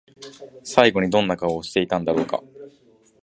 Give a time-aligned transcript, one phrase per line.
[0.63, 2.41] 最後にどんな顔をしていたんだろうか？